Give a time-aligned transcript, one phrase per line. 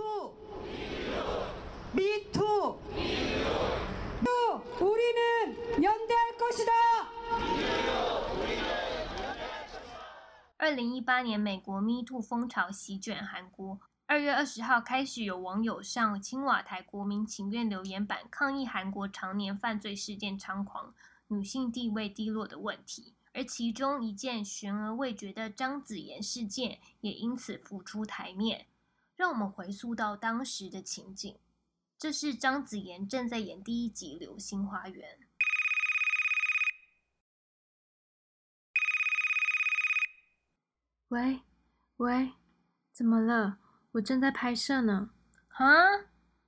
[0.00, 0.34] too.
[1.94, 2.78] Me too.
[4.24, 6.72] 또 우리는 연대할 것이다.
[10.58, 13.78] 二零一八年，美国 Me Too 风潮席卷韩国。
[14.06, 20.94] 二月二十号开始，有网友上青瓦台国民请愿留言板抗议韩国常年犯罪事件猖狂、
[21.28, 23.14] 女性地位低落的问题。
[23.32, 28.66] 而其中一件悬而未决的张子妍事件，也因此浮出台面。
[29.21, 31.37] 让我们回溯到当时的情景，
[31.95, 35.19] 这是张子妍正在演第一集《流星花园》。
[41.09, 41.41] 喂，
[41.97, 42.31] 喂，
[42.91, 43.59] 怎么了？
[43.91, 45.11] 我正在拍摄呢。
[45.49, 45.65] 啊，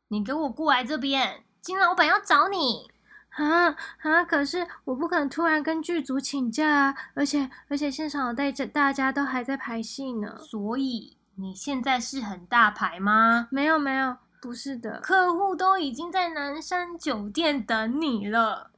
[0.07, 2.91] 你给我过来这边，金老板要找你。
[3.29, 4.25] 啊啊！
[4.25, 10.39] 可是我不可能突然跟剧组请假啊，而且而且现场带着大家都还在排戏呢。
[10.39, 13.47] 所以你现在是很大牌吗？
[13.51, 18.71] 没有没有，不是的，客户都已经在南山酒店等你了。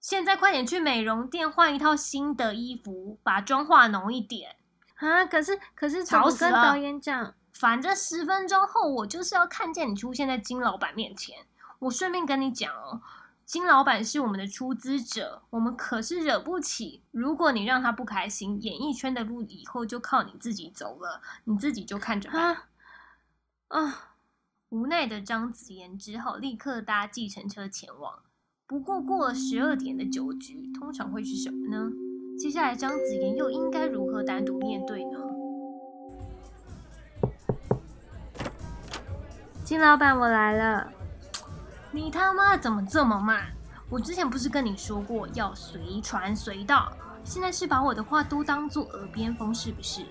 [0.00, 4.56] 现在快点去美容店换一套新的衣服，把妆化浓一点。
[4.96, 5.24] 啊！
[5.26, 6.50] 可是可是，吵死了！
[6.50, 11.36] 跟导演讲，反正十分钟后我就是要看见你出现在金老板面前。
[11.80, 13.00] 我顺便跟你讲哦。
[13.52, 17.02] 金老板是我们的出资者，我们可是惹不起。
[17.10, 22.56] 如果你让他不开心，演艺圈的路以后就靠你自己走了，你自己就看着办。
[23.68, 24.14] 啊！
[24.70, 28.20] 无奈的张子妍只好立刻搭计程车前往。
[28.66, 31.90] 不过过了十二点的酒局，通常会是什么呢？
[32.38, 35.18] 接下来张子妍又应该如何单独面对呢？
[39.62, 40.90] 金老板，我来了。
[41.94, 43.52] 你他妈怎么这么慢？
[43.90, 46.90] 我之前不是跟你说过要随传随到，
[47.22, 50.06] 现在是把我的话都当做耳边风是不是？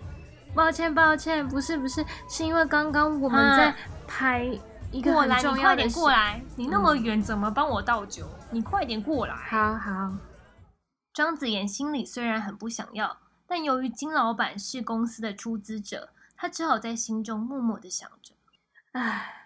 [0.53, 3.75] 抱歉抱歉，不是不是，是因为刚刚我们在
[4.07, 4.43] 拍
[4.91, 5.75] 一个很重要的。
[5.75, 6.43] 快点过来！
[6.55, 8.27] 你那么远怎么帮我倒酒？
[8.51, 9.35] 你快点过来！
[9.49, 10.11] 好好。
[11.15, 18.35] 张子妍心里虽然很不想要，但由于金老板是公司的出资者，他只好在心中默默的想着：
[18.91, 19.40] 唉。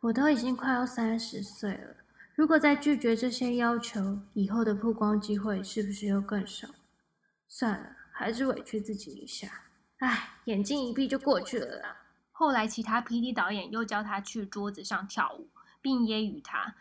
[0.00, 1.94] 我都已经快要三十岁了，
[2.34, 6.68] 如果再拒绝这些要求，以后的曝光机会是不是又更少？
[7.48, 9.48] 算了，还是委屈自己一下。
[9.98, 11.96] 唉，眼睛一闭就过去了啦。
[12.32, 15.46] 后来，其他 P.D 导演又叫他去桌子上跳舞，
[15.82, 16.74] 并揶揄他：“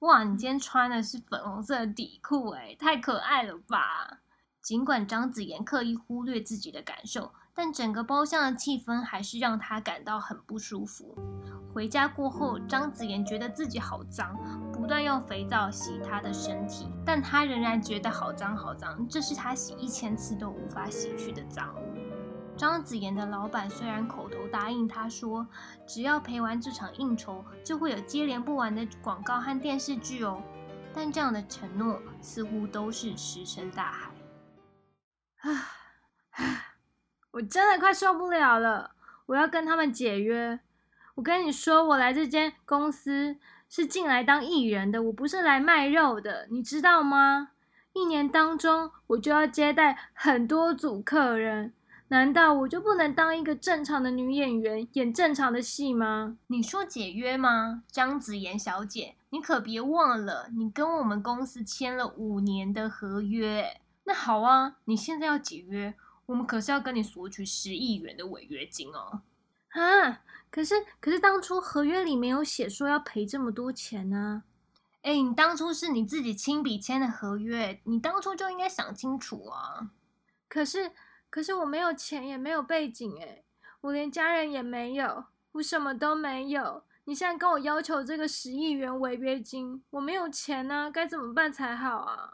[0.00, 4.22] 哇，你今天穿的是粉红色底裤，哎，太可爱了吧！”
[4.64, 7.30] 尽管张子妍刻意忽略自己的感受。
[7.56, 11.14] 但整个包厢的气氛还是让他感到很不舒服。
[11.72, 14.36] 回家过后，张子妍觉得自己好脏，
[14.72, 21.72] 不断用肥皂洗她的身体，但她仍然觉得好脏好脏，这是她洗一千次都无法洗去的脏。
[22.56, 25.46] 张子妍的老板虽然口头答应她说，
[25.86, 30.42] 只要陪完这场应酬，就会有接连不完的广告和电视剧哦，
[30.92, 34.10] 但这样的承诺似乎都是石沉大海。
[35.44, 36.74] 啊！
[37.32, 38.92] 我真的快受不了了，
[39.26, 40.60] 我要跟他们解约。
[41.16, 43.36] 我跟你说，我来这间公司
[43.68, 47.50] 是进来当艺人的，我不是来卖肉的，你知道吗？
[47.92, 51.72] 一年当中，我就要接待很多组客人，
[52.08, 56.38] 难道我就不能当一个正常的女演员，演正常的戏吗？
[56.48, 59.14] 你说解约吗，张子妍小姐？
[59.30, 63.80] 你可别忘了，你跟我们公司签了五年的合约。
[64.04, 65.94] 那好啊，你现在要解约。
[66.26, 69.20] 我们可是要跟你索取十亿元的违约金哦！
[69.68, 74.42] 啊，可是可是当初合约里没有写说要赔这么多钱呢。
[75.02, 79.90] 哎，你当初是你自己亲笔签的合约，你当初就应该想清楚啊。
[80.48, 80.92] 可是
[81.28, 83.42] 可是我没有钱，也没有背景，哎，
[83.82, 86.84] 我连家人也没有，我什么都没有。
[87.04, 92.32] 你现在跟我要求这个十亿元违约金，我没有钱呢，该怎么办才好啊？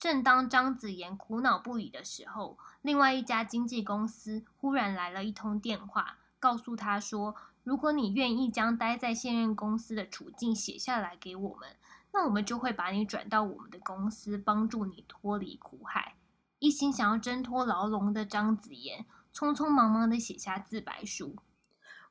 [0.00, 11.76] 正当张子妍苦恼不已的时候，另外一家经纪公司忽然来了一通电话，告诉他说：“如果你愿意将待在现任公司的处境写下来给我们，
[12.14, 16.14] 那我们就会把你转到我们的公司，帮助你脱离苦海。”
[16.60, 19.04] 一心想要挣脱牢笼的张子妍，
[19.34, 21.36] 匆匆忙忙的写下自白书。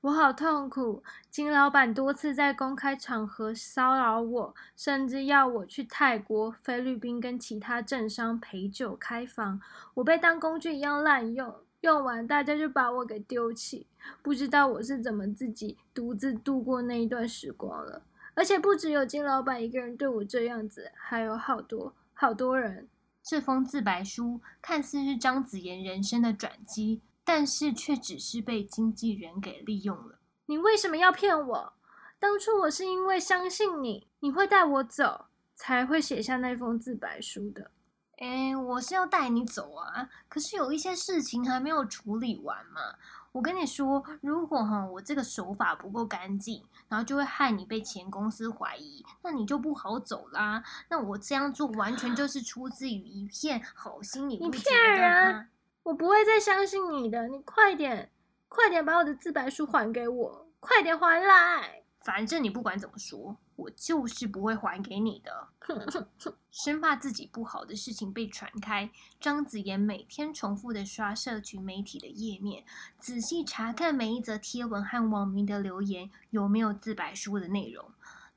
[0.02, 9.60] 我好痛苦，金老板多次在公开场合骚扰我，甚至要我去泰国、菲律宾跟其他政商陪酒开房。
[9.96, 13.88] 我被当工具一样滥用，用完大家就把我给丢弃。
[14.22, 18.02] 不知道我是怎么自己独自度过那一段时光了。
[18.36, 22.88] 而且不只有金老板一个人对我这样子，还有好多好多人。
[23.22, 27.02] 这封自白书看似是张子妍人生的转机。
[27.32, 30.18] 但是却只是被经纪人给利用了。
[30.48, 31.74] 你为什么要骗我？
[32.18, 37.70] 当初我是因为相信你，你会带我走，才会写下那封自白书的。
[38.18, 42.96] 哎，我是要带你走啊，可是有一些事情还没有处理完嘛。
[43.32, 50.64] 我跟你说，如果哈我这个手法不够干净，然后就会害你被前公司怀疑，那你就不好走啦。
[50.90, 55.50] 那我这样做完全就是出自于一片好心，你你不觉骗得吗人！
[55.84, 58.12] 我不会再相信你的，你快点，
[58.48, 61.84] 快点把我的自白书还给我，快点还来！
[62.02, 65.48] 反正你不管怎么说，我就是不会还给你的。
[66.50, 68.90] 生怕自己不好的事情被传开，
[69.20, 72.64] 张子妍每天重复的刷社群媒体的页面，
[72.98, 77.92] 仔细查看每一则贴文和网民的留言有没有自白书的内容。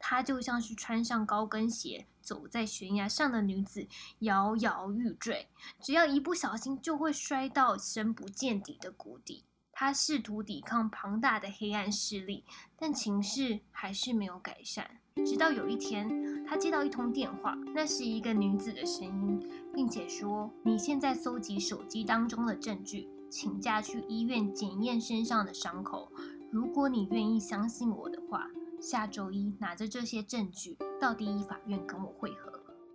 [0.04, 3.86] 她就像是穿上高跟鞋走在悬崖上的女子，
[4.18, 5.48] 摇摇欲坠，
[5.80, 9.44] 只要一不小心就会摔到深不见底的谷底。
[9.72, 12.44] 她试图抵抗庞大的黑暗势力，
[12.76, 14.98] 但情势还是没有改善。
[15.24, 19.40] 直到有一天，她接到一通电话，那是一个女子的声音，
[19.72, 26.10] 并且说：“你现在搜集手机当中的证据，请假去医院检验身上的伤口。
[26.50, 28.48] 如果你愿意相信我的话，
[28.82, 32.52] 下周一拿着这些证据到第一法院跟我会合。”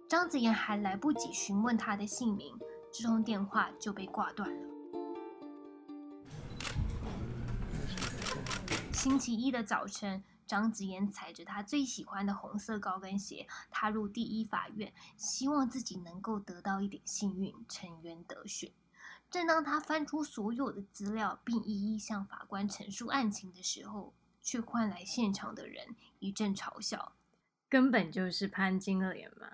[0.10, 2.54] 张子妍还来不及询问他的姓名，
[2.94, 4.68] 这通电话就被挂断了。
[8.92, 18.74] 星期一的早晨，张子妍踩着她最喜欢的红色高跟鞋踏入第一法院，希望自己能够得到一点幸运，沉冤得雪。
[19.30, 24.14] 正当她翻出所有的资料，并一一向法官陈述案情的时候，
[24.48, 27.12] 却换来现场的人一阵嘲笑。
[27.68, 29.48] 根本就是潘金莲嘛！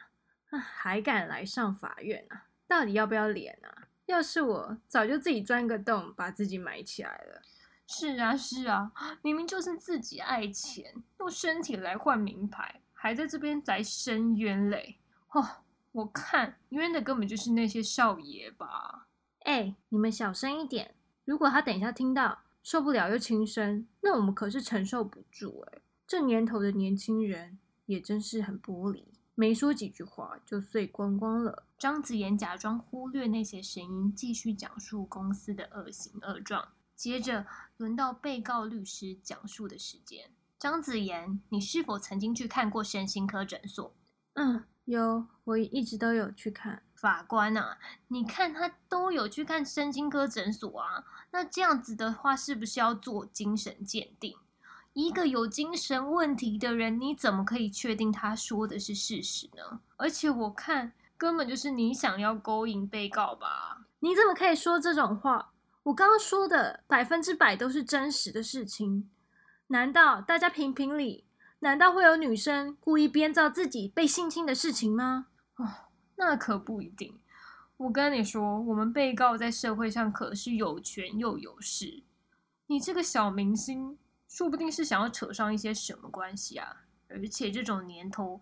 [0.51, 2.45] 啊，还敢来上法院啊？
[2.68, 3.88] 到底要不要脸啊？
[4.06, 7.42] 要是我，早就自己钻个洞，把自己埋起来了。
[7.88, 8.92] 是啊，是啊，
[9.24, 15.00] 明明就是自己爱钱，用身体来换名牌，还在这边来申冤嘞！
[15.31, 15.63] 哦，
[15.94, 19.07] 我看冤的根本就是那些少爷吧。
[19.40, 20.94] 哎、你们小声一点！
[21.25, 29.04] 如果他等一下听到受不了又轻生，那我们可是承受不住哎、这年头的年轻人也真是很玻璃，
[29.36, 31.68] 没说几句话就碎光光了。
[31.77, 36.69] 张子妍假装忽略那些声音，继续讲述公司的恶行恶状。
[36.95, 37.45] 接着
[37.75, 40.31] 轮到被告律师讲述的时间。
[40.57, 43.94] 张子妍，你是否曾经去看过身心科诊所？
[44.36, 46.83] 嗯，有，我一直都有去看。
[47.04, 47.78] 法官啊，
[48.08, 54.38] 你看他都有去看身心科诊所啊，那这样子的话，是不是要做精神鉴定？
[54.94, 59.82] 一个有精神问题的人，你怎么可以确定他说的是事实呢？
[59.98, 63.82] 而且我看根本就是你想要勾引被告吧？
[64.00, 65.52] 你怎么可以说这种话？
[65.84, 69.10] 我刚刚说的百分之百都是真实的事情。
[69.68, 71.26] 难道大家评评理？
[71.60, 75.28] 难道会有女生故意编造自己被性侵的事情吗？
[76.15, 77.18] 那可不一定。
[77.77, 82.04] 我跟你说，我们被告在社会上可是有权又有势。
[82.68, 86.83] 你这个小明星，说不定是想要扯上一些什么关系啊！
[87.10, 88.39] 而且这种年头，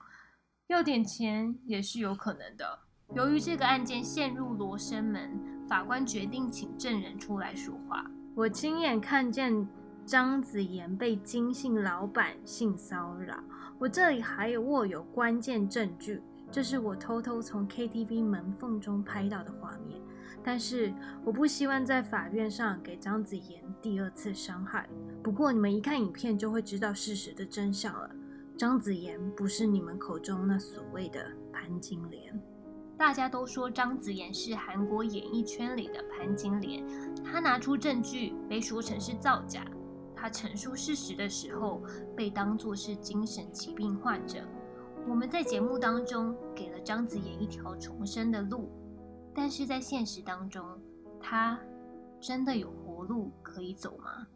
[0.68, 2.80] 要点钱也是有可能的。
[3.16, 8.06] 由于这个案件陷入罗生门，法官决定请证人出来说话。
[8.36, 9.68] 我亲眼看见
[10.06, 13.44] 张子妍被金信老板性骚扰，
[13.80, 20.02] 我这里还有握有关键证据，这是我偷偷从 KTV 门缝中拍到的画面。
[20.44, 20.92] 但是
[21.24, 24.90] 我不希望在法院上给张子妍第二次伤害。
[25.24, 28.10] 不过你们一看影片就会知道事实的真相了，
[28.58, 32.42] 张子妍不是你们口中那所谓的潘金莲。
[32.98, 36.84] 大家都说张子妍是韩国演艺圈里的潘金莲，
[37.24, 39.64] 她拿出证据被说成是造假，
[40.16, 41.84] 她陈述事实的时候
[42.16, 44.40] 被当作是精神疾病患者。
[45.08, 48.70] 我们在节目当中给了张子妍一条重生的路，
[49.36, 50.64] 但是在现实当中，
[51.20, 51.60] 她
[52.20, 54.28] 真的有活路可以走吗？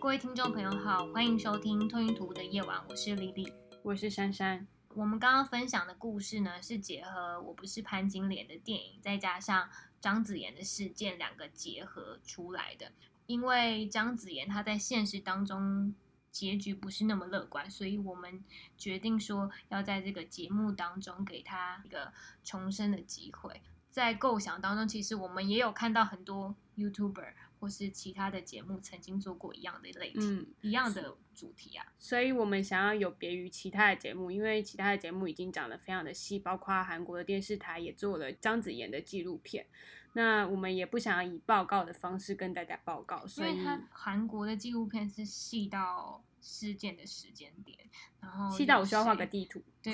[0.00, 3.52] 各位听众朋友好，欢迎收听《吞云图的夜晚》，我是丽丽。
[3.82, 9.68] 我是珊珊，我们刚刚分享的故事呢，是结合《我不是潘金莲》的电影，再加上
[10.00, 12.92] 张子妍的事件两个结合出来的。
[13.32, 15.94] 因为张子妍她在现实当中
[16.30, 18.44] 结局不是那么乐观，所以我们
[18.76, 22.12] 决定说要在这个节目当中给她一个
[22.44, 23.62] 重生的机会。
[23.88, 31.86] 在构想当中，其实我们也有看到很多 YouTuber 或是其他的节目曾经做过一样的类题、嗯，一样的主题啊。
[31.98, 39.66] 所以我们想要有别于其他的节目，因为其他的节目已经讲得非常的细，包括韩国的电视台也做了章子妍的纪录片。
[40.14, 43.56] 那我们也不想要以报告的方式跟大家报告，因所以
[43.90, 47.78] 韩国的纪录片是细到事件的时间点，
[48.20, 49.62] 然后细到我需要画谁个地图。
[49.82, 49.92] 对，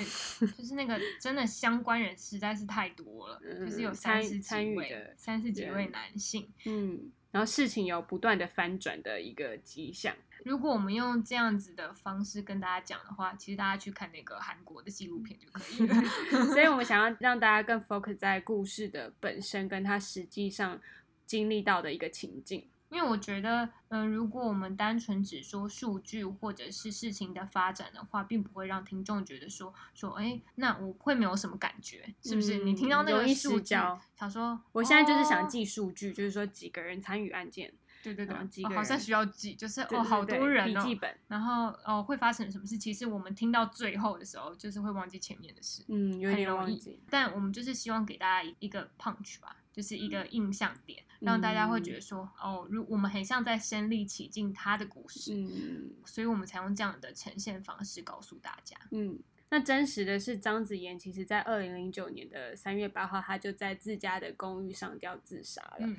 [0.57, 6.51] 就是那个真的相关人实在是太多了，嗯就是有三十几位三十几位男性。
[6.65, 10.15] 嗯，然后事情有不断的翻转的一个迹象。
[10.45, 16.01] 如果我们用这样子的方式跟大家讲的话，其实大家去看那个韩国的纪录片就可以了。
[16.53, 20.79] 所以我们想要让大家更 focus 在故事的本身，跟他实际上
[21.25, 22.67] 经历到的一个情境。
[22.89, 32.63] 因为我觉得，嗯、如果我们单纯只说数据或者是事情的发展的话，并不会让听众觉得说说，哎，那我会没有什么感觉，是不是？
[32.63, 42.77] 嗯你听到那个数据失焦，想说，我现在就是想哦记数据，就是说几个人参与案件，对对对，几个哦好像需要记，就是对哦，好多人哦，笔记本，然后哦会发生什么事？
[42.77, 46.99] 其实我们听到最后的时候，就是会忘记前面的事，嗯，有点很容易忘记。
[47.09, 58.77] 但我们就是希望给大家一一个 punch 吧，就是一嗯个印象点，让大家会觉得说，哦，如我们很像在身临其境他的故事，嗯所以我们才用这样的呈现方式告诉大家。
[58.91, 59.19] 嗯。
[59.51, 65.77] 那真实的是，张子妍其实在二零零九年的三月八号，她就在自家的公寓上吊自杀了。
[65.79, 65.97] 嗯，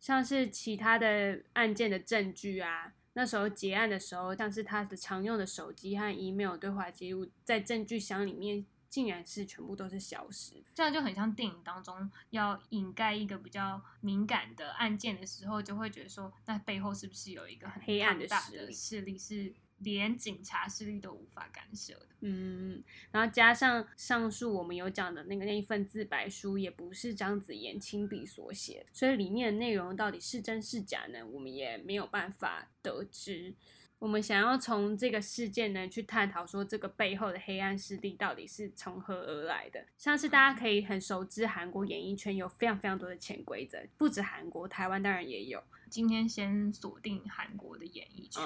[0.00, 10.62] 像是其他的案件的证据啊，那时候结案的时候，像是他的常用的手机和 email 对话记录，在证据箱里面竟然是全部都是消失。
[10.74, 22.08] 这样就很像电影当中要掩盖一个比较敏感的案件的时候，就会觉得说，那背后是不是有一个很黑暗的大的势力势力是连警察势力都无法干涉的？
[22.20, 31.26] 嗯，然后加上上述我们有讲的那个那一份自白书，也不是张子妍亲笔所写，所以里面的内容到底是真是假呢？
[31.26, 33.54] 我们也没有办法得知。
[33.98, 39.86] 我们想要从这个事件呢去探讨说这个背后的黑暗势力到底是从何而来的。
[39.96, 45.62] 像是大家可以很熟知韩国演艺圈有非常非常多的潜规则，不止韩国，台湾当然也有。
[45.88, 48.42] 今天先锁定韩国的演艺圈。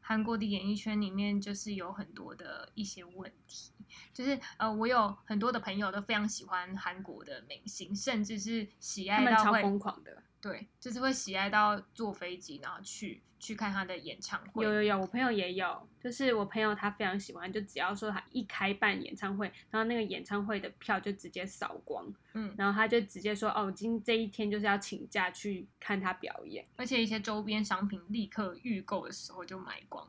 [0.00, 3.72] 韩国的演艺圈里面就是有很多的一些问题，
[4.12, 10.22] 就是呃，我有很多的朋友都非常喜欢韩国的明星，甚至是喜爱到会疯狂的。
[10.42, 14.64] 对，就是会喜爱到坐飞机然后去去看他的演唱会。
[14.64, 30.04] 有有有，我朋友也有，就是我朋友他非常喜欢，就只要说他一开办演唱会，然后那个演唱会的票就直接扫光，嗯，然后他就直接说哦，今这一天就是要请假去看他表演，而且一些周边商品立刻预购的时候就买光，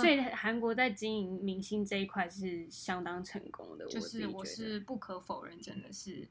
[0.00, 6.28] 所以韩国在经营明星这一块是相当成功的，就是我是不可否认，真的是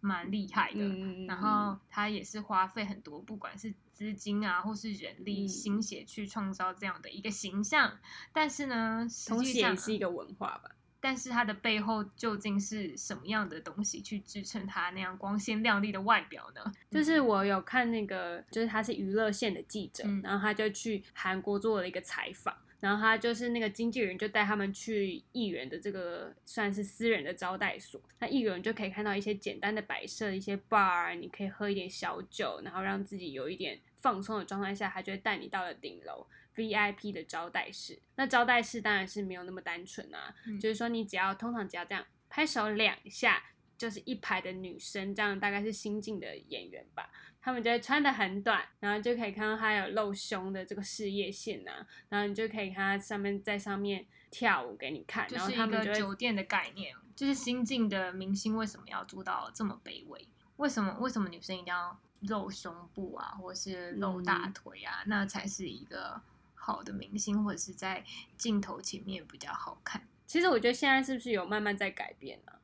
[0.00, 0.80] 蛮厉害的。
[0.80, 7.98] 嗯然后他也是花费很多，不管是资金啊，或是人力、嗯心血去创造这样的一个形象。
[8.32, 10.70] 但是呢，实同时际上也是一个文化吧。
[10.98, 16.72] 但是它的背后究竟是什么样的东西去支撑它那样光鲜亮丽的外表呢？
[16.90, 36.26] 就是我有看那个，就是他是娱乐线的记者，嗯然后他就去韩国做了一个采访，然后他就是那个经纪人就带他们去艺人的这个算是私人的招待所，那艺人就可以看到一些简单的摆设，一些 bar，你可以喝一点小酒，然后让自己有一点放松的状态下，他就会带你到了顶楼。
[36.56, 43.42] VIP 的招待室，那招待室当然是没有那么单纯啊，嗯就是说你只要通常只要这样拍手两下，
[43.78, 47.10] 就是一排的女生，这样大概是新进的演员吧。
[47.40, 60.26] 他们就会穿的很短，然后就可以看到她有露胸的这个事业线啊，然后你就可以看她上面在上面跳舞给你看，然后就是一个他们就酒店的概念，就是新进的明星为什么要做到这么卑微？
[60.56, 65.04] 为什么为什么女生一定要露胸部啊，或是露大嗯腿啊？
[65.06, 66.20] 那才是一个
[66.56, 68.04] 好的明星，或者是在
[68.36, 70.02] 镜头前面比较好看。
[70.26, 72.55] 其实我觉得现在是不是有慢慢在改变啊？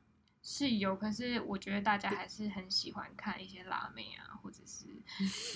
[0.45, 4.85] 是有，可是我觉得大家还是很喜欢看一些辣妹啊，或者是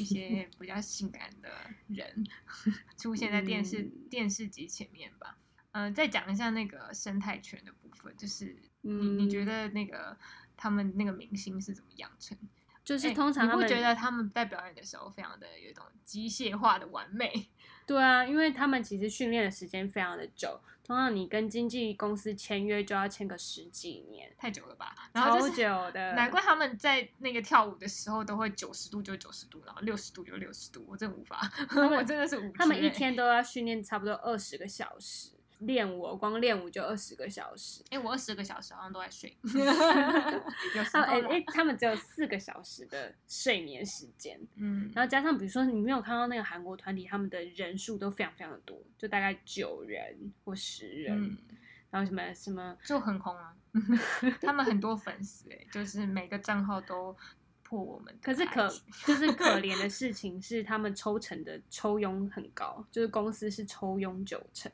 [0.02, 1.50] 一些 比较性感的
[1.88, 2.26] 人
[2.98, 5.38] 出现在电视、嗯电视机前面吧。
[5.74, 8.46] 嗯、再讲一下那个生态圈的部分，就是
[8.82, 10.18] 你、嗯你觉得那个
[10.56, 12.36] 他们那个明星是怎么养成？
[12.88, 17.50] 就是哎通常他们、你不觉得他们在表演的时候非常的有一种机械化的完美？
[17.86, 24.96] 对啊，因为他们其实训练的时间非常的久，通常你跟经纪公司签约就要签个十几年，太久了吧？
[25.12, 26.14] 然后超就是久的。
[26.14, 37.84] 难怪他们在那个跳舞的时候都会九十度就九十度，然后六十度就六十度，我真无法， 我真的是无知他们一欸天都要训练差不多二十个小时，练舞，光练舞就二十个小时。
[37.90, 51.38] 哎、我二十个小时好像都在睡， 有时候啦哎哎，他们只有四个小时的睡眠时间， 嗯，然后加上比如说你没有看到那个韩国团体，他们的人数都非常非常的多，就大概九人或十人，嗯，
[51.90, 53.56] 然后什么什么就很红啊，
[54.42, 57.16] 他们很多粉丝哎、就是每个账号都
[57.64, 58.16] 破我们。
[58.22, 58.68] 可是可
[59.06, 64.72] 就是可怜的事情是，他们抽成的抽佣很高，就是公司是抽佣九成，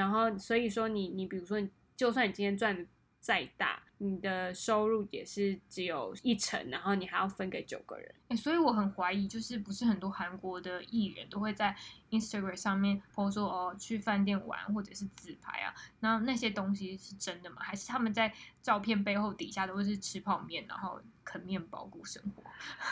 [0.00, 2.86] 然后所以说你你比如说你，就算你今天赚的
[3.20, 8.14] 再大，你的收入也是只有一成，然后你还要分给九个人。
[8.28, 11.76] 欸，所以我很怀疑，就是不是很多韩国的艺人都会在
[12.08, 17.56] Instagram 上面 po 说哦去饭店玩或者是自拍啊，那那些东西是真的吗？
[17.60, 22.42] 还是他们在照片背后底下都是吃泡面，然后啃面包过生活？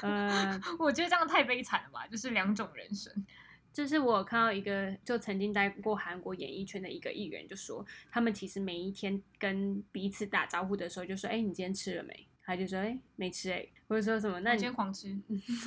[0.07, 3.25] 呃， 我觉得这样太悲惨了吧，就是两种人生。
[3.73, 14.41] 就是我有看到一个就曾经待过韩国演艺圈的一个艺人，就说他们其实每一天跟彼此打招呼的时候，就说：“哎、你今天吃了没？”他就说：“哎、没吃哎、或者说什么？
[14.41, 15.17] 那你我今天狂吃，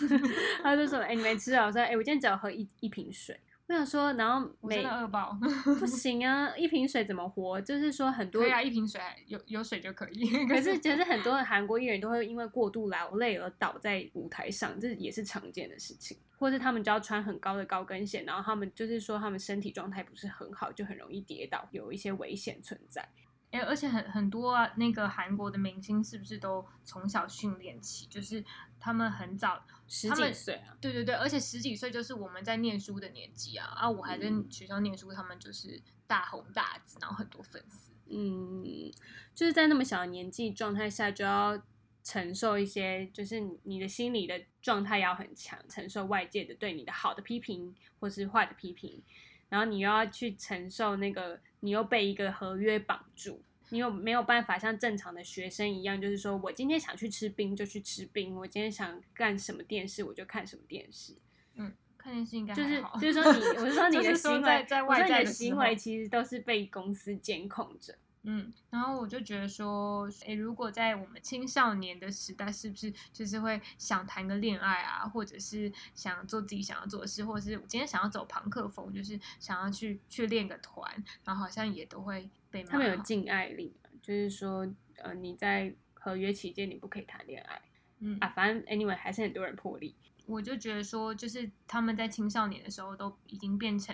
[0.63, 3.39] 他就说：“哎、你没吃啊？”我说：“哎、我今天只有喝一一瓶水。”
[3.71, 5.37] 我想说，然后我真每的饿爆。
[5.79, 7.61] 不行啊，一瓶水怎么活？
[7.61, 10.29] 就是说很多对啊，一瓶水有有水就可以。
[10.45, 16.17] 可是，其实很多的韩国艺人都会因为过度劳累而倒在舞台上，这也是常见的事情。
[16.37, 23.07] 或是他们就要穿很高的高跟鞋，然后他们就是说他们身体状态不是很好，就很容易跌倒，有一些危险存在。
[23.51, 28.05] 哎、而且很很多啊，那个韩国的明星是不是都从小训练起？
[28.07, 28.43] 就是
[28.79, 29.61] 他们很早，
[29.93, 33.89] 十几岁啊，对对对，而且十几岁就是我们在念书的年纪啊啊！
[33.89, 37.91] 我还在嗯学校念书，他们就是大红大紫，然后很多粉丝。
[38.07, 38.89] 嗯，
[39.35, 41.61] 就是在那么小的年纪状态下，就要
[42.05, 49.03] 承受一些，就是你你的心理的状态要很强，承受外界的对你的好的批评或是坏的批评，
[49.49, 53.43] 然后你又要去承受那个，你又被一个合约绑住。
[53.71, 61.15] 你有没有办法像正常的学生一样，就是说我今天想去吃冰就去吃冰，我今天想干什么电视我就看什么电视，
[61.55, 67.95] 嗯看电视应该就是，就是说你，我是说 你的行为，在在外我说你的行为其实都是被公司监控着。
[68.23, 82.69] 嗯，然后我就觉得说，诶，如果在我们青少年的时代，是不是就是会想谈个恋爱啊，或者是想做自己想要做的事，或者是我今天想要走朋克风，就是想要去去练个团，然后好像也都会被骂。
[82.69, 87.59] 他们有禁爱令，就是说，呃，你在合约期间你不可以谈恋爱
[87.99, 88.29] 嗯啊。
[88.29, 89.95] 反正 anyway 还是很多人破例。
[90.27, 93.93] 我就觉得说，就是他们在青少年的时候都已经变成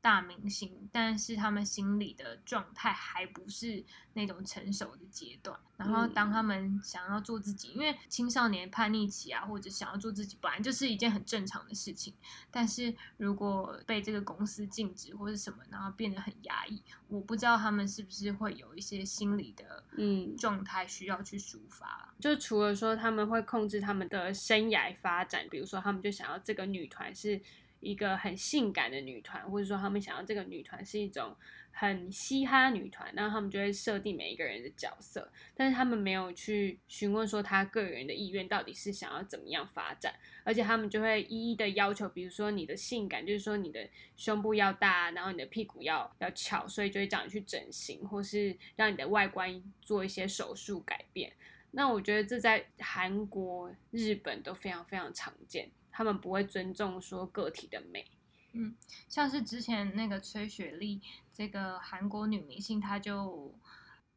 [0.00, 3.84] 大明星，但是他们心理的状态还不是
[4.14, 5.58] 那种成熟的阶段。
[5.76, 12.14] 然后当他们想要做自己，因为青少年叛逆期啊，或者想要做自己，本来就是一件很正常的事情。
[12.50, 22.12] 但是如果被这个公司禁止或者什么，然后变得很压抑，我不知道他们是不是会有一些心理的嗯状态需要去抒发。
[22.20, 27.40] 就除了说他们会控制他们的生涯发展，比如说他们就想要这个女团是
[27.80, 31.34] 一个很性感的女团，或者说他们想要这个女团是一种
[31.70, 40.12] 很嘻哈女团，然后他们就会设定每一个人的角色，但是他们没有去询问说他个人的意愿到底是想要怎么样发展，
[40.42, 51.32] 而且他们就会一一的要求，比如说你的性感，就是说你的胸部要大，然后你的屁股要要翘，所以就会叫你去整形，或是让你的外观做一些手术改变。
[51.70, 58.06] 那我觉得这在韩国、日本都非常非常常见，他们不会尊重说个体的美。
[58.52, 58.76] 嗯
[59.08, 63.52] 像是之前那个崔雪莉这个韩国女明星，她就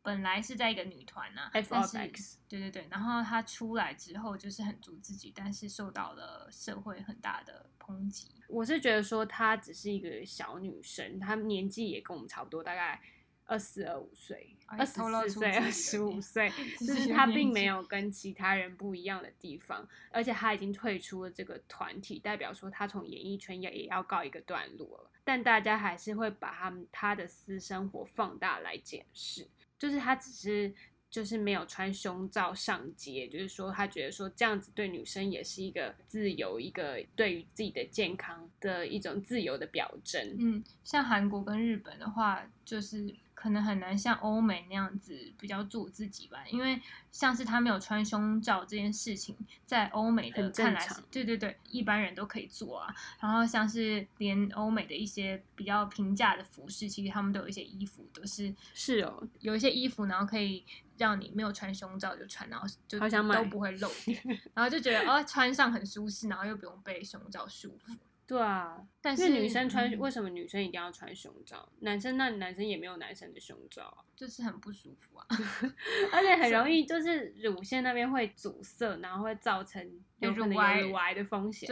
[0.04, 8.28] 本来是在一个女团呐、F 但 of 是 X 对对对，然后她出来之后就是很足自己，但是受到了社会很大的抨击。
[8.48, 13.02] 我是觉得说她只是一个小女生，她年纪也跟我们差不多，大概
[13.52, 25.12] 二十二五岁、哎二十四岁、二十五岁，就是己的年她并没有跟其他人不一样的地方，而且他已经退出了这个团体，代表说他从演艺圈也也要告一个段落了。
[25.26, 29.46] 但大家还是会把他们他的私生活放大来检视，
[29.78, 30.74] 就是他只是。
[31.12, 40.38] 就是没有穿胸罩上街，就是说他觉得说这样子对女生也是一个自由，一个对于自己的健康的一种自由的表征。
[40.40, 46.80] 嗯，像韩国跟日本的话，就是可能很难像欧美那样子比较做自己吧，因为
[47.12, 52.94] 像是他没有穿胸罩这件事情，在欧美的看来是，对对对，一般人都可以做啊。
[53.20, 60.64] 然后像是连欧美的一些比较平价的服饰，其实他们都有一些衣服都是是哦，有一些衣服，然后可以
[61.00, 64.22] 让你没有穿胸罩就穿，然后就都不会露 点，
[64.54, 67.98] 然后就觉得哦穿上很舒适，然后又不用被胸罩束缚。
[68.32, 71.68] 对啊，但是女生穿嗯为什么女生一定要穿胸罩？
[71.82, 75.26] 男生那男生也没有男生的胸罩啊，就是很不舒服啊。
[76.14, 79.86] 而且很容易就是乳腺那边会阻塞，然后会造成
[80.20, 81.68] 有可能乳癌有乳癌的风险。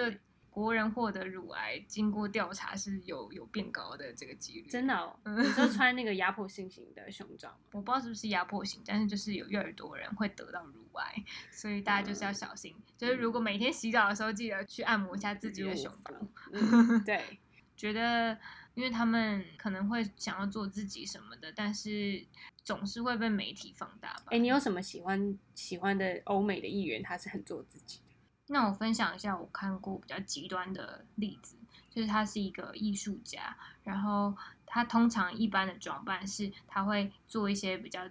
[0.49, 4.67] 国人获得乳癌，经过调查是有有变高的这个几率。
[4.67, 7.57] 真的、哦，嗯 你说穿那个压迫性型的胸罩吗？
[7.71, 12.75] 我不知道是不是压迫型，但是就是有越来越多人会得到乳癌，所以大家就是要小心。
[12.97, 16.13] 就是如果每天洗澡的时候，记得去按摩一下自己的胸部。
[16.51, 17.39] 嗯，对，
[17.77, 18.38] 觉得，
[18.73, 22.25] 因为他们可能会想要做自己什么的，但是
[22.63, 24.23] 总是会被媒体放大吧。
[24.27, 27.01] 哎、你有什么喜欢喜欢的欧美的艺人？
[27.01, 28.09] 他是很做自己的。
[28.51, 31.55] 那我分享一下我看过比较极端的例子，
[31.88, 34.35] 就是他是一个艺术家，然后
[34.65, 38.01] 他通常一般的装扮是他会做一些比较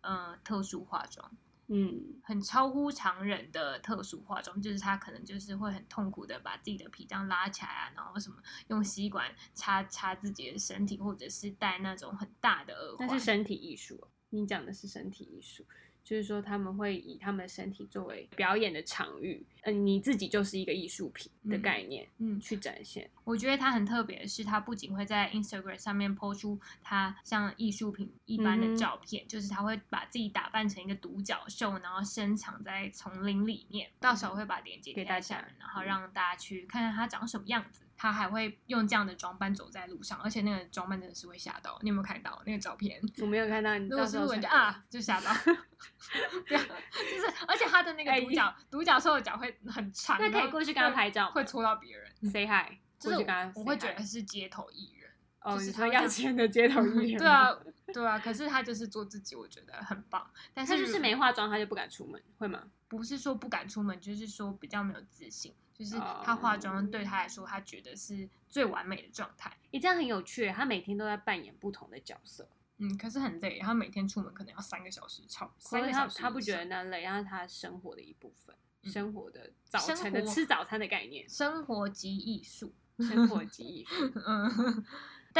[0.00, 1.30] 呃特殊化妆，
[1.66, 8.36] 嗯，很超乎常人的特殊化妆，就是他可能就是会很痛苦的把自己的皮这样拉起来啊，然后什么
[8.68, 13.06] 用吸管擦擦自己的身体，或者是戴那种很大的耳环。
[13.06, 14.08] 那是身体艺术哦。
[14.30, 15.64] 你讲的是身体艺术，
[16.08, 23.10] 就是说他们会以他们的身体作为表演的场域，嗯、你自己就是一个艺术品的嗯概念、嗯，去展现。
[23.24, 33.90] 我觉得他很特别的是，他不仅会在 Instagram 上面 po 出他像艺术品一般的照片，就是他会把自己打扮成一个独角兽，然后深藏在丛林里面。
[34.00, 37.82] 到时候会把链接给大家然后让大家去看看他长什么样子。
[37.98, 41.76] 他还会用这样的装扮走在路上，而且那个装扮真的是会吓到。
[41.82, 43.00] 你有没有看到那个照片？
[43.20, 45.34] 我没有看到你，如果是人就啊，就吓到，
[46.46, 52.08] 就是而且他的那哎个独角、独角兽的脚会很长，那可以过去跟他拍照吗会戳到别人。
[52.30, 55.10] say hi， 就是我会觉得是街头艺人。
[55.40, 57.56] 哦，就是他要钱的街头艺人，对啊，，
[57.94, 60.28] 对啊，可是他就是做自己，我觉得很棒。
[60.54, 62.62] 但是他就是没化妆，他就不敢出门，会吗？
[62.88, 69.56] 不是说不敢出门，就是说比较没有自信，就是哦他化妆对他来说，他觉得是最完美的状态。
[69.70, 82.74] 诶，这样很有趣，他每天都在扮演不同的角色，嗯，可是很累，他每天出门可能要三个小时，超三个小时他他不觉得那累，然后他生活的一部分，嗯生活的早晨的吃早餐的概念，生活及艺术。
[83.00, 84.10] 生活及艺术。
[84.26, 84.84] 嗯，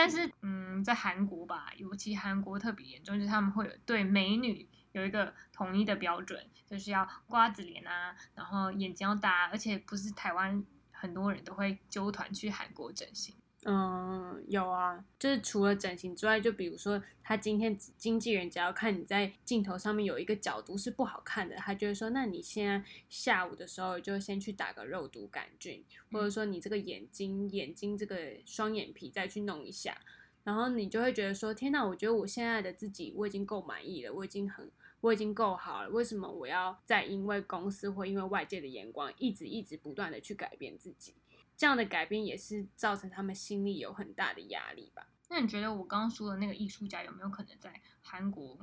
[0.01, 13.35] 但是嗯，在韩国吧，尤其韩国特别严重，就是他们会有对美女有一个统一的标准，就是要瓜子脸啊，然后眼睛要大啊，而且不是台湾很多人都会揪团去韩国整形。
[13.65, 28.17] 嗯，有啊，就是除了整形之外，就比如说他今天经纪人只要看你在镜头上面有一个角度是不好看的，他就会说，那你现在下午的时候就先去打个肉毒杆菌，或者说你这个眼睛眼睛这个
[28.47, 30.01] 双眼皮再去弄一下，
[30.45, 41.15] 然后你就会觉得说，天哪，我觉得我现在的自己我已经够满意了，我已经很我已经够好了，为什么我要再因为公司或因为外界的眼光，一直一直不断的去改变自己？
[41.59, 45.07] 这样的改变也是造成他们心里有很大的压力吧。
[45.29, 48.57] 那你觉得我刚刚说的那个艺术家有没有可能在韩国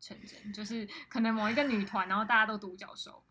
[0.00, 0.52] 成真？
[0.52, 3.22] 就是可能某一个女团，然后大家都独角兽。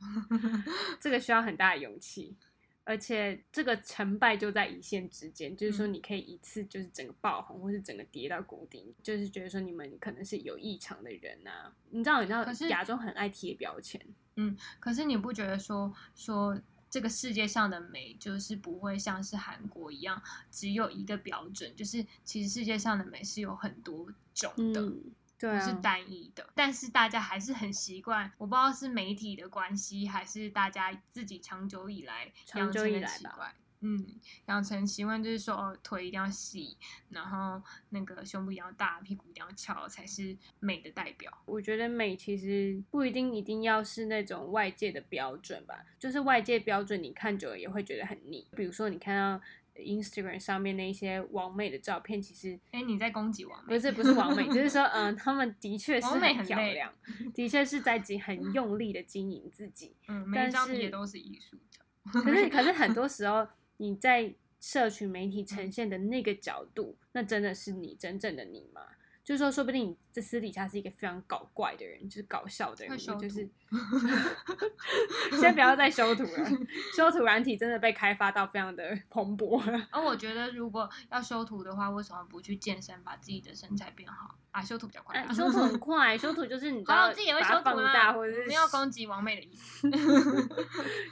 [1.01, 2.37] 这个需要很大的勇气，
[2.83, 11.73] 而且这个成败就在一线之间，就是说嗯你可以一次就是整个爆红，或是整个跌到谷底，就是觉得说你们可能是有异常的人啊。
[11.89, 13.99] 你知道，你知道可是亚洲很爱贴标签，
[14.35, 16.57] 嗯可是你不觉得说说
[16.91, 21.73] 这个世界上的美就是不会像是韩国一样只有一个标准？
[21.75, 24.81] 就是其实世界上的美是有很多种的。
[24.81, 25.01] 嗯，
[25.39, 28.31] 对不是啊，单一的，但是大家还是很习惯。
[28.37, 33.55] 我不知道是媒体的关系，还是大家自己长久以来养成的以来吧习惯。
[33.81, 34.05] 嗯，
[34.45, 36.77] 养成习惯就是说，哦，腿一定要细，
[37.09, 41.31] 然后那个胸部一定要大，屁股一定要翘，才是美的代表。
[41.45, 48.47] 我觉得美其实不一定一定要是那种外界的标准吧，就是外界标准你看久了也会觉得很腻。
[48.55, 49.43] 比如说你看到
[49.75, 53.73] Instagram 上面那些完美的照片，其实哎，你在攻击王美？
[53.75, 56.93] 不是不是王美， 就是说嗯，他们的确是很漂亮，
[57.33, 59.95] 的确是在经很用力的经营自己。
[60.07, 61.81] 嗯，每张是也都是艺术家。
[62.13, 63.47] 可是可是很 多时候
[63.81, 68.81] 你在社群媒体呈现的那个角度，那真的是你真正的你吗？
[69.23, 73.49] 就是说，说不定你这私底下是一个非常搞怪的人，就是搞笑的人，就是
[75.39, 76.49] 先不要再修图了，
[76.95, 79.87] 修图软体真的被开发到非常的蓬勃了。
[79.91, 84.61] 而 我觉得，如果要修图的话，为什么不去健身，把自己的身材变好啊？
[84.61, 88.13] 修图比较快、 修图很快，修图就是你知道，自己也会修图它放大，啦。
[88.13, 89.89] 或者是我没有攻击完美的意思，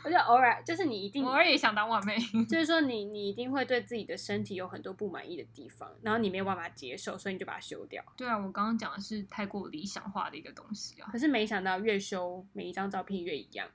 [0.04, 2.18] 而且偶尔就是你一定我，偶尔也想当完美。
[2.50, 8.04] 就是说你你一定会对自己的身体有很多不满意的地方，然后你没有办法接受，所以你就把它修掉。
[8.18, 11.08] 对啊，我刚刚讲的是太过理想化的一个东西啊。
[11.12, 13.68] 可是没想到越修每一张照片越一样，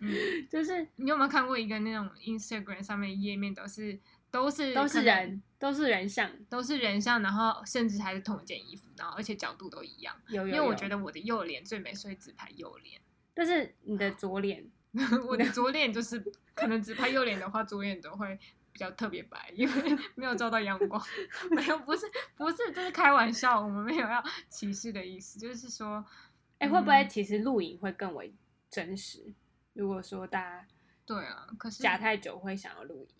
[0.00, 0.14] 嗯，
[0.50, 3.98] 就是你有没有看过一个那种 Instagram 上面页面都是
[4.30, 10.14] 都是都是人，都是人像，都是人像，然后甚至还是同一件衣服，然后而且角度都一样。
[10.28, 13.00] 有有因为我有觉得我的右脸最美，所以只拍右脸。
[13.34, 14.66] 但是你的左脸，
[15.26, 16.22] 我的左脸就是
[16.54, 18.38] 可能只拍右脸的话，左脸都会
[18.72, 21.02] 比较特别白，因为没有照到阳光。
[21.50, 22.04] 没有，不是
[22.36, 26.04] 不是，这是开玩笑，我们没有要歧视的意思，就是说，
[26.58, 28.34] 哎、会不会嗯其实录影会更为
[28.70, 29.32] 真实？
[29.74, 30.66] 如果说大家
[31.06, 33.14] 对啊，可是假太久会想要录影，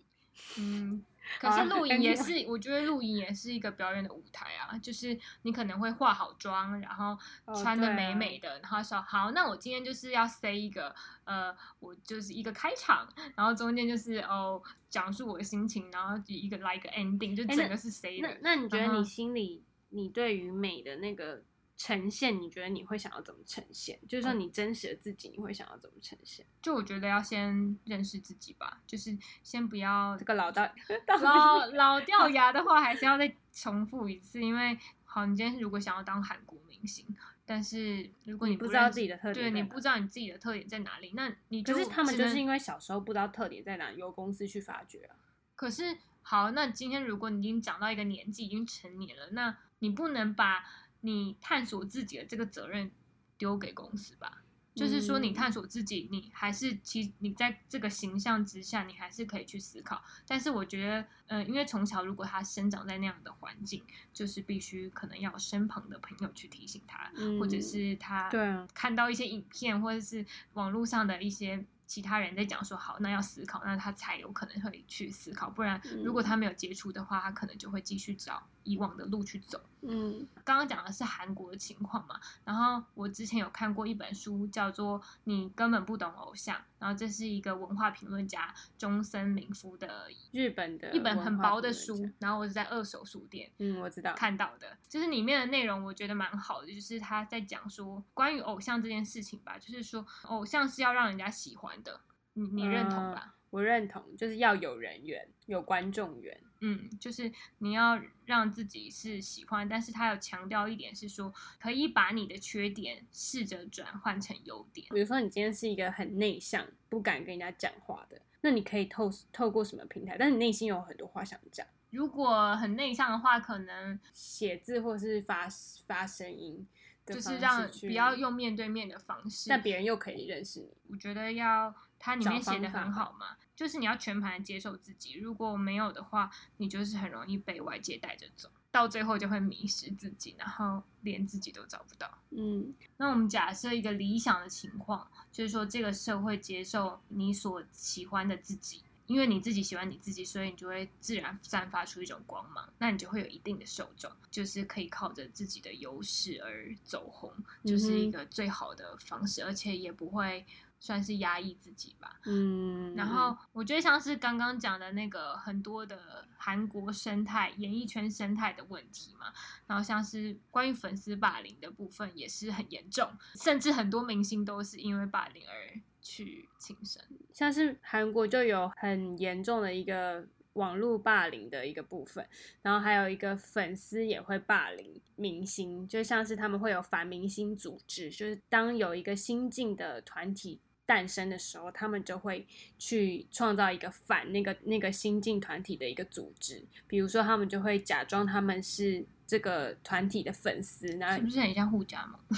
[0.59, 1.05] 嗯，
[1.41, 18.39] 可是录影也是，我觉得录影也是一个表演的舞台啊，就是你可能会化好妆，然后哦穿的美美的，然后说好，那我今天就是要 say 一个呃，我就是一个开场，然后中间就是哦讲述我的心情，然后一个来一个 ending，就整个是 say 那的。
[18.43, 21.43] 那你觉得你心里，你对于美的那个
[21.79, 23.99] 呈现，你觉得你会想要怎么呈现？
[24.09, 26.45] 就是说哦你真实的自己，你会想要怎么呈现？
[26.61, 30.69] 就我觉得要先认识自己吧，就是先不要这个老掉
[31.23, 37.07] 老老掉牙的话，还是要再重复一次，因为好，你今天如果想要当韩国明星，
[37.47, 45.15] 但是如果你不知道自己的特点对你不知道你自己的特点在哪里，那你就可是他们就是因为小时候不知道特点在哪，由公司去发掘啊。
[45.55, 50.65] 可是好，那今天如果你已经长到一个年纪，已经成年了，那你不能把
[51.01, 52.91] 你探索自己的这个责任
[53.37, 54.43] 丢给公司吧？
[54.75, 60.01] 就是说，你嗯探索自己，你还是其你在这个形象之下，你还是可以去思考。
[60.25, 63.83] 但是我觉得，呃，因为从小如果他生长在那样的环境，
[64.13, 68.31] 就是必须可能要身旁的朋友去提醒他，或者嗯是他
[68.73, 75.51] 看到一些影片，或者是网络上的一些其他人在讲说好，那要思考，那他才有可能会去思考。
[75.51, 79.61] 不然，如果嗯他没有接触的话，他可能就会继续找以往的路去走。
[79.81, 94.15] 嗯刚刚讲的是韩国的情况嘛，然后我之前有看过一本书，叫做《你根本不懂偶像》，然后这是一个文化评论家中森明夫的日本的一本很薄的书然后我是在二手书店嗯，我知道。
[94.15, 102.01] 看到的，就是里面的内容我觉得蛮好的，就是他在讲说关于偶像这件事情吧，就是说偶像是要让人家喜欢的，
[102.33, 103.37] 你你认同吧？
[103.51, 106.39] 我认同，就是要有人缘，有观众缘。
[106.61, 114.87] 嗯，就是你要让自己是喜欢，但是他有强调一点是说，可以把你的缺点试着转换成优点。
[114.91, 120.17] 比如说，你今天是一个很内向、不敢跟人家讲话的，那你可以透透过什么平台？
[120.19, 125.49] 但你内心有很多话想讲，如果很内向的话，可能写字或是发
[125.87, 126.67] 发声音
[127.07, 129.49] 就是让不要，用面对面的方式。
[129.49, 130.69] 但别人又可以认识你。
[130.91, 142.09] 我觉得要它里面找写的很好嘛，就是你要全盘地接受自己，如果没有的话，你就是很容易被外界带着走，到最后就会迷失自己，然后连自己都找不到。
[142.31, 157.33] 嗯那我们假设一个理想的情况，就是说这个社会接受你所喜欢的自己，因为你自己喜欢你自己，所以你就会自然散发出一种光芒，那你就会有一定的受众，就是可以靠着自己的优势而走红，
[157.65, 160.47] 就是一个最好的方式，而且也不会
[160.81, 162.21] 算是压抑自己吧。
[162.25, 169.33] 嗯，然后我觉得像是刚刚讲的那个很多的韩国生态、演艺圈生态的问题嘛，
[169.67, 177.03] 然后像是关于粉丝霸凌的部分也是很严重，甚至很多明星都是因为霸凌而去轻生。
[177.33, 182.27] 像是韩国就有很严重的一个网络霸凌的一个部分，
[182.63, 190.61] 然后还有一个粉丝也会霸凌明星，就像是他们会有反明星组织，就是当有一个新进的团体。
[190.89, 192.47] 诞生的时候，他们就会
[192.79, 202.19] 去创造一个反那个那个新进团体的一个组织，比如说他们就会假装他们是这个团体的粉丝，那是不是很像互加盟？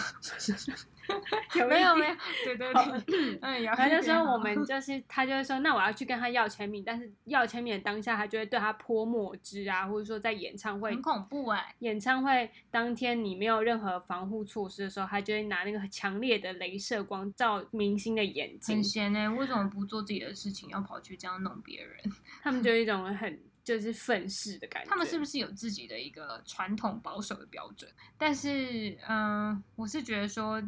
[1.57, 21.97] 有一点没有没有，对对对，嗯，然后就说我们就是他就会说，那我要去跟他要签名，但是要签名的当下，他就会对他泼墨汁啊，或者说在演唱会很恐怖哎、演唱会当天你没有任何防护措施的时候，他就会拿那个强烈的镭射光照明星的眼睛很，闲哎、为什么不做自己的事情，要跑去这样弄别人？
[22.43, 24.89] 他们就一种很就是愤世的感觉。
[24.89, 27.91] 他们是不是有自己的一个传统保守的标准？
[28.19, 30.63] 但是，嗯、我是觉得说，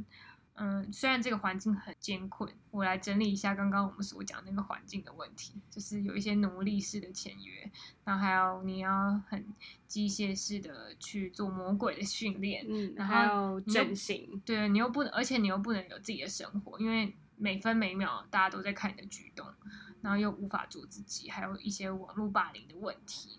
[0.54, 7.70] 嗯、虽然这个环境很艰困，我来整理一下刚刚我们所讲那个环境的问题，就是有一些奴隶式的签约，
[8.04, 9.44] 然后还有你要很
[9.86, 19.46] 机械式的去做魔鬼的训练，嗯，然后整形，对你又不能，而且你又不能有自己的生活，因为每分每秒大家都在看你的举动，
[20.02, 23.38] 然后又无法做自己，还有一些网络霸凌的问题。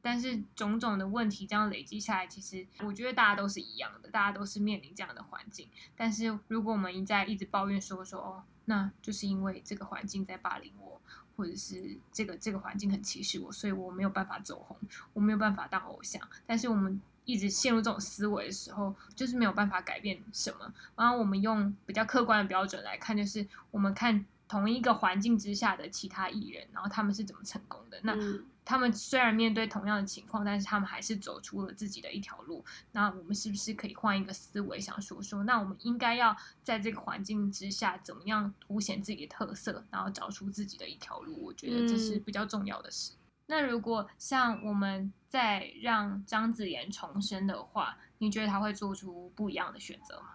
[0.00, 5.66] 但是种种的问题这样累积下来，其实我觉得大家都是一样的，大家都是面临这样的环境。
[5.96, 11.00] 但是如果我们一再一直抱怨说说哦，那就是因为这个环境在霸凌我，
[11.34, 14.76] 或者是这个这个环境很歧视我，所以我没有办法走红，
[15.14, 16.20] 我没有办法当偶像。
[16.46, 20.70] 但是我们一直陷入这种思维的时候，就是没有办法改变什么。
[20.96, 27.98] 然后我们用比较客观的标准来看，就是我们看同一个环境之下的其他艺人，然后他们是怎么成功的。
[28.02, 32.64] 那嗯他们虽然面对同样的情况，但是他们还是走出了自己的一条路。
[32.92, 41.44] 那我们是不是可以换一个思维，想说说，那我们应该要在这个环境之下，怎么样凸显自己的特色，然后找出自己的一条路？
[41.44, 43.12] 我觉得这是嗯比较重要的事。
[43.46, 50.28] 那如果像我们再让张子妍重生的话，你觉得他会做出不一样的选择吗？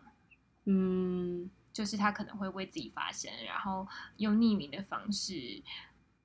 [0.65, 3.87] 嗯，就是他可能会为自己发声，然后
[4.17, 5.63] 用匿名的方式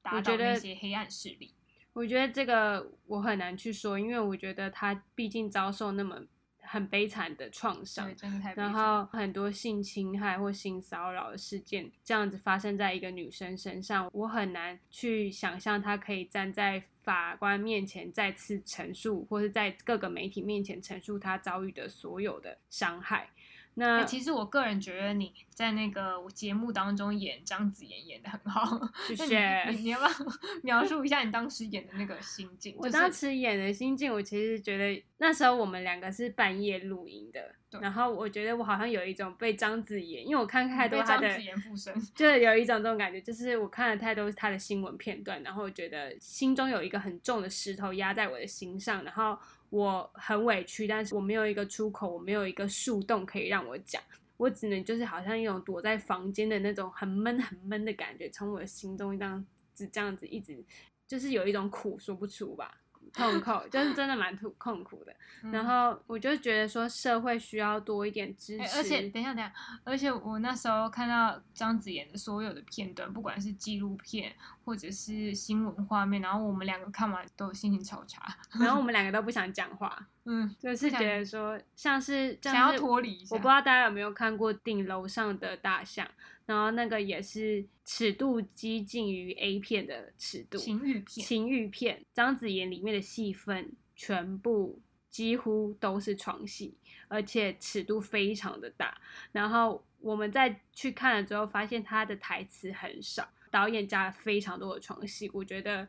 [0.02, 1.54] 打倒我觉得那些黑暗势力。
[1.92, 6.20] 我觉得这个我很难去说，因为我觉得他毕竟遭受那么
[6.58, 8.12] 很悲惨的创伤
[8.56, 23.30] 然后很多性侵害或性骚扰的事件这样子发生在一个女生身上，我很难去想象她可以站在法官面前再次陈述，或是在各个媒体面前陈述她遭遇的所有的伤害。
[23.74, 28.78] 那、欸其实我个人觉得你在那个节目当中演张子妍演的很好，
[29.10, 30.10] 那谢谢你要不要
[30.62, 32.74] 描述一下你当时演的那个心境？
[32.78, 49.38] 我就是当时演的心境，我其实觉得那时候我们两个是半夜录音的，然后我觉得我好像有一种被张子妍，因为我看太多被他的张子妍附身，就是有一种这种感觉，就是我看了太多他的新闻片段，然后我觉得心中有一个很重的石头压在我的心上，然后
[49.74, 54.00] 我很委屈，但是我没有一个出口，我没有一个树洞可以让我讲，
[54.36, 60.64] 我只能就是好像一种躲在房间的那种很闷很闷的感觉，从我的心中这样子这样子一直，
[61.08, 62.83] 就是有一种苦说不出吧。
[63.12, 65.14] 痛苦，就是 真的蛮痛痛苦的。
[65.52, 69.52] 然嗯后我就觉得说，社会需要多一点支持，欸而且等一下，等一下，
[69.84, 78.24] 而且我那时候看到张子妍的所有的片段，不管是纪录片或者是新闻画面，然后我们两个看完都心情超差，
[78.58, 83.36] 然后我们两个都不想讲话， 嗯，就是觉得说像是想要脱离一下。
[83.36, 86.06] 我不知道大家有没有看过《顶楼上的大象》，
[86.46, 94.80] 然后那个也是尺度接近于 A 片的尺度，情欲片，情欲片，张子妍里面的戏份全部
[95.10, 96.76] 几乎都是床戏，
[97.08, 99.00] 而且尺度非常的大。
[99.32, 105.88] 然后我们在去看了之后，发现他的台词很少，导演加了非常多的床戏，我觉得。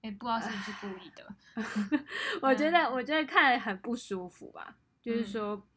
[0.00, 2.06] 哎、不知道是不是故意的。
[2.40, 4.76] 我觉得，我觉得看了很不舒服吧。
[5.02, 5.68] 就是嗯说，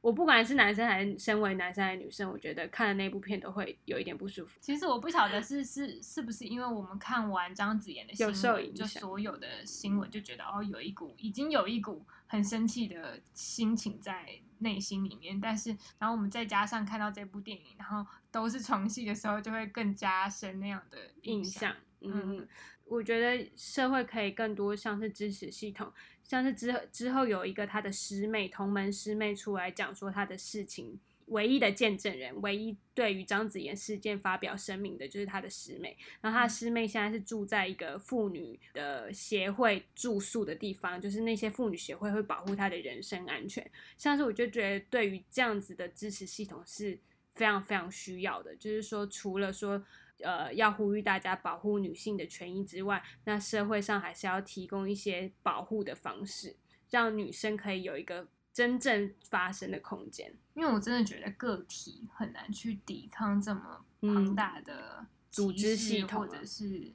[0.00, 4.58] 我不管是男生还是身为男生还是女生，我觉得看了那部片都会有一点不舒服。
[4.60, 14.28] 其实我不晓得是是是不是因为我们看完张子妍的新闻，就所有的新闻就觉得哦，有一股已经有一股很生气的心情在
[14.60, 22.48] 内心里面，但是然后我们再加上看到这部电影，然后都是床戏的时候，就会更加深那样的印象嗯嗯，
[22.84, 25.92] 我觉得社会可以更多像是支持系统，
[26.28, 35.96] 像是之后之后有一个他的师妹同门师妹出来讲说他的事情，唯一的见证人，唯一对于张子妍事件发表声明的就是他的师妹。
[36.20, 43.68] 然后他的师妹现在是住在一个妇女的协会住宿的地方，就是那些妇女协会会保护她的人身安全。
[43.96, 46.98] 像是我就觉得对于这样子的支持系统是
[47.32, 49.82] 非常非常需要的，就是说除了说。
[50.20, 56.56] 呃，要呼吁大家保护女性的权益之外，那社会上还是要提供一些保护的方式，
[56.90, 60.34] 让女生可以有一个真正发生的空间。
[60.54, 66.92] 因为我真的觉得个体很难去抵抗这么庞大的嗯组织系统啊或者是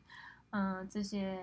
[0.49, 1.39] 嗯、呃这些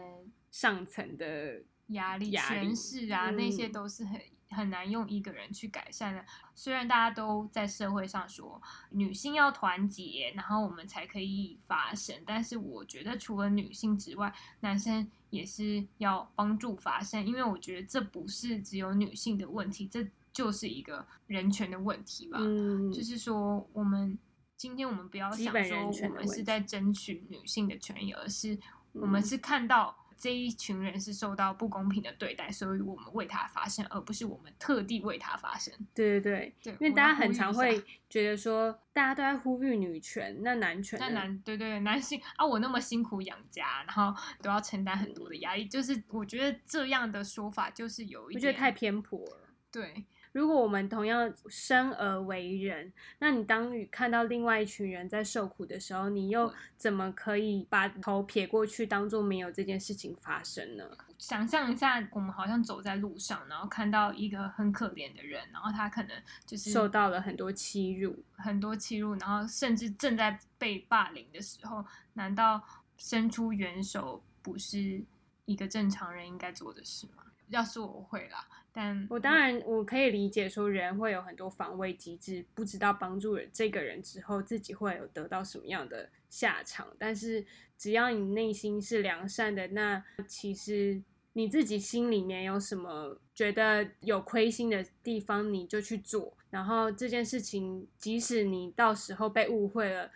[0.50, 6.24] 上层的压力、权势啊，那些嗯都是很很难用一个人去改善的。
[6.54, 8.60] 虽然大家都在社会上说
[8.90, 22.38] 女性要团结，然后我们才可以发声，但是我觉得除了女性之外，男生也是要帮助发声，因为我觉得这不是只有女性的问题，这就是一个人权的问题吧。
[22.40, 24.18] 嗯，就是说，我们
[24.56, 28.58] 今天我们不要想说我们是在争取女性的权益，而是
[28.92, 35.72] 我们嗯是看到这一群人是受到不公平的对待，所以我们为他发声，而不是我们特地为他发声。
[35.94, 49.48] 对对对，对，因为大家很常会觉得说，大家都在呼吁女权，那男权那呢男对对男性 啊，我那么辛苦养家，然后都要承担很多的压力，就是我觉得这样的说法就是有一点我觉得太偏颇了。
[49.72, 60.84] 对，如果我们同样生而为人，那你当你看到另外一群人在受苦的时候，你又怎么可以把头撇过去，当做没有这件事情发生呢？
[61.18, 72.62] 想象一下，我们好像走在路上，然后看到一个很可怜的人，然后他可能就是受到了很多欺辱，很多欺辱，然后甚至正在被霸凌的时候，难道
[72.96, 75.04] 伸出援手不是
[75.44, 77.24] 一个正常人应该做的事吗？
[77.48, 86.86] 要是我会啦，但我当然我可以理解说人会有很多防卫机制，不知道帮助了这个人之后自己会有得到什么样的下场。
[86.98, 87.44] 但是
[87.76, 91.02] 只要你内心是良善的，那其实
[91.32, 96.36] 你自己心里面有什么觉得有亏心的地方，你就去做。
[96.50, 100.10] 然后这件事情，即使你到时候被误会了。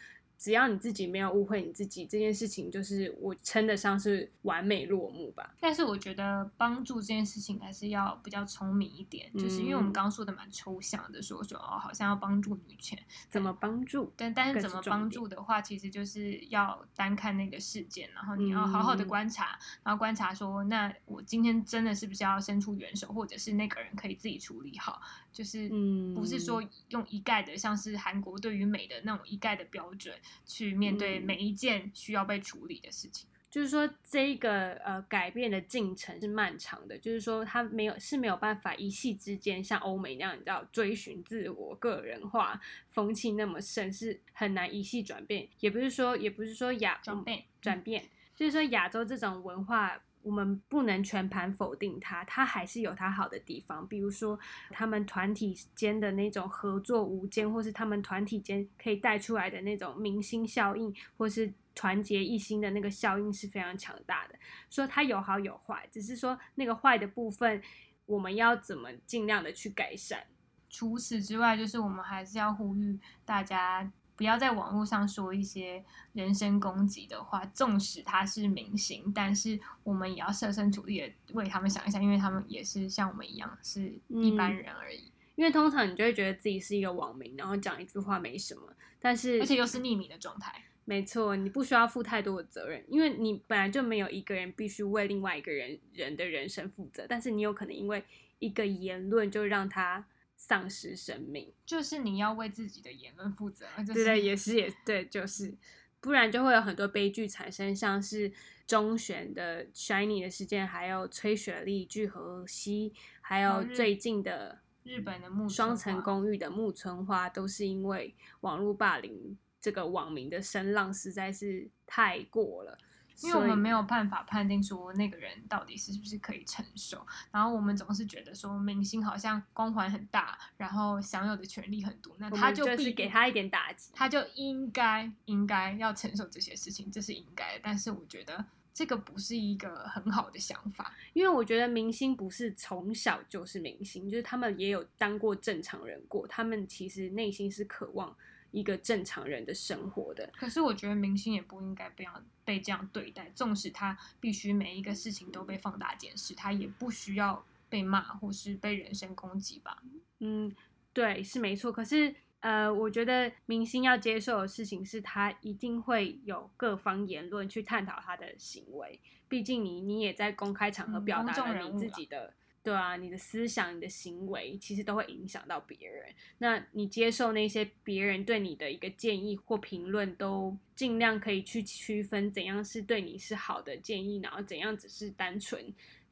[0.44, 5.54] 只要你自己没有误会你自己，这件事情就是我称得上是完美落幕吧。
[5.58, 14.12] 但是我觉得帮助这件事情还是要比较聪明一点，就是因为我们刚刚说的蛮抽象的，说说哦，好像要帮助女权，怎么帮助？
[14.18, 25.00] 但但是怎么帮助的话，其实就是要单看那个事件，然后你要好好的观察，然后观察说，那我今天真的是不是要伸出援手，或者是那个人可以自己处理好，
[25.32, 25.70] 就是
[26.14, 30.14] 不是说用一概的，像是韩国对于美的那种一概的标准。
[30.44, 42.60] 去面对每一件需要被处理的事情，就是说这一个呃改变的进程是漫长的，就是说它没有是没有办法一夕之间像欧美那样，你知道追寻自我、个人化
[42.90, 45.48] 风气那么盛，是很难一夕转变。
[45.60, 48.04] 也不是说也不是说亚转变转变，
[48.34, 50.02] 就是说亚洲这种文化。
[50.24, 53.86] 我们不能全盘否定它，它还是有它好的地方。
[53.86, 54.36] 比如说，
[54.70, 64.34] 他们团体间的那种合作无间，或是他们团体间可以带出来的那种明星效应，或是团结一心的那个效应是非常强大的。
[64.70, 67.62] 说它有好有坏，只是说那个坏的部分，
[68.06, 70.24] 我们要怎么尽量的去改善。
[70.70, 73.92] 除此之外，就是我们还是要呼吁大家。
[74.16, 85.10] 不要在网络上说一些人身攻击的话，纵使他是明星，但是我们也要设身处地的为他们想一下，因为他们也是像我们一样是一般人而已。
[85.34, 88.62] 因为通常你就会觉得自己是一个网民，然后讲一句话没什么，
[89.00, 90.62] 但是而且又是匿名的状态。
[90.84, 98.04] 没错，你不需要负太多的责任，因为你本来就没有一个人必须为另外一个人人的人生负责，但是你有可能因为
[98.38, 100.06] 一个言论就让他。
[100.46, 103.64] 丧失生命，就是你要为自己的言论负责。
[103.86, 105.54] 对对，也是也对，就是，
[106.02, 108.30] 不然就会有很多悲剧产生，像是
[108.66, 112.92] 中选的 Shiny 的事件，还有崔雪莉聚合西，
[113.22, 122.76] 还有最近的日本的木双层公寓的木村花，都是因为网络霸凌这个网民的声浪实在是太过了。
[123.22, 137.58] 因为我们没有办法判定说那个人到底是不是可以承受，然后我们总是觉得说明星好像光环很大，然后享有的权利很多，那他就必给他一点打击，他就应该应该要承受这些事情，这是应该。
[137.62, 148.16] 但是我觉得这个不是一个很好的想法，因为我觉得明星不是从小就是明星，就是他们也有当过正常人过，他们其实内心是渴望。
[148.54, 152.06] 一个正常人的生活的，可是我觉得明星也不应该被
[152.44, 153.28] 被这样对待。
[153.34, 159.82] 纵使他必须每一个事情都被放大检视，他也不需要被骂或是被人身攻击吧？
[160.20, 160.54] 嗯，
[160.92, 161.72] 对，是没错。
[161.72, 169.00] 可是，呃，我觉得明星要接受的事情是他一定会有各方言论去探讨他的行为。
[169.28, 172.34] 毕竟你你也在公开场合表达了你自己的。
[172.64, 176.10] 对啊，你的思想、你的行为，其实都会影响到别人。
[176.38, 185.62] 那你接受那些别人对你的一个建议或评论，都尽量可以去区分怎样是对你是好的建议，然后怎样只是单纯。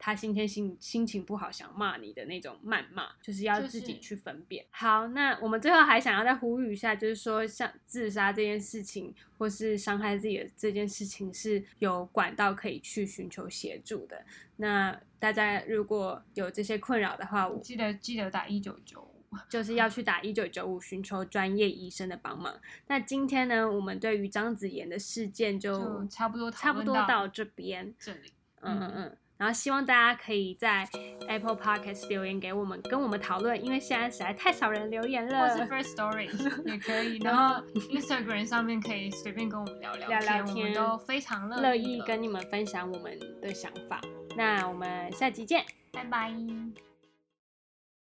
[0.05, 4.65] 他今天心心情不好，想骂你的那种谩骂，就是要自己去分辨。
[4.69, 14.25] 好，那我们最后还想要再呼吁一下，就是说像自杀这件事情，或是伤害自己的这件事情，是有管道可以去寻求协助的。
[14.57, 22.59] 那大家如果有这些困扰的话，我记得记得打一九九五， 就是要去打一九九五，寻求专业医生的帮忙。
[22.87, 29.17] 那今天呢，我们对于张子妍的事件就差不多差不多到这边这里，嗯嗯嗯。
[29.43, 30.87] 然后希望大家可以在
[31.27, 35.49] Apple Podcast 留言给我们，跟我们讨论，因为现在实在太少人留言了。
[35.49, 36.29] 或是 First Story
[36.65, 43.99] 也可以，然后 Instagram 上面可以随便跟我们聊聊天，我们都非常乐意跟你们分享我们的想法。
[44.37, 46.92] 那我们下集见，拜拜。